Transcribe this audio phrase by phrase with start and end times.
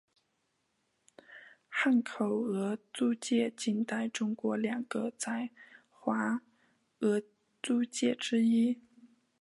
[1.69, 5.51] 汉口俄租界近代中国两个在
[5.91, 6.41] 华
[7.01, 7.21] 俄
[7.61, 8.81] 租界之一。